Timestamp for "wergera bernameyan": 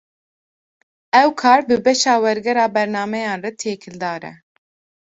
2.23-3.39